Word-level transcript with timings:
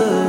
answer 0.00 0.27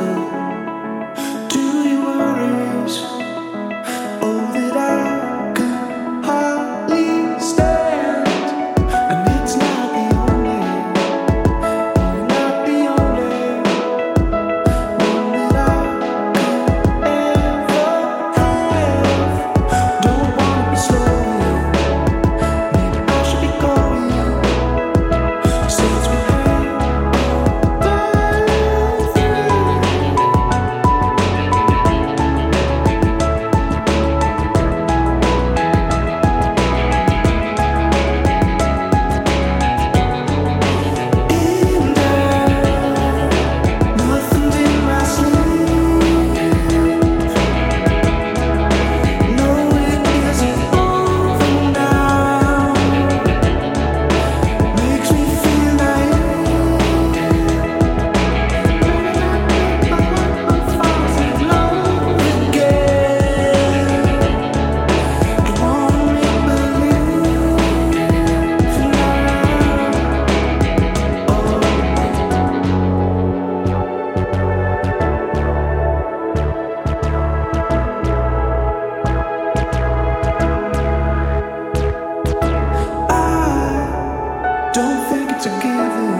together 85.42 86.19